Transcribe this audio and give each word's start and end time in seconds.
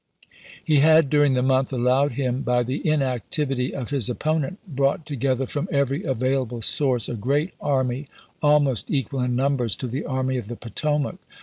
He 0.63 0.77
had, 0.79 1.11
dur 1.11 1.23
ing 1.23 1.33
the 1.33 1.43
month 1.43 1.71
allowed 1.71 2.13
him 2.13 2.41
by 2.41 2.63
the 2.63 2.81
inactivity 2.89 3.71
of 3.75 3.91
his 3.91 4.09
opponent, 4.09 4.57
brought 4.67 5.05
together 5.05 5.45
from 5.45 5.69
every 5.71 6.01
available 6.03 6.63
source 6.63 7.07
a 7.07 7.13
great 7.13 7.53
army, 7.61 8.07
almost 8.41 8.89
equal 8.89 9.21
in 9.21 9.35
numbers 9.35 9.75
to 9.75 9.85
the 9.85 10.05
Army 10.05 10.37
of 10.37 10.47
the 10.47 10.55
Potomac. 10.55 11.19